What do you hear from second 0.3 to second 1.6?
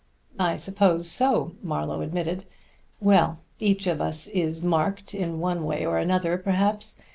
"I suppose so,"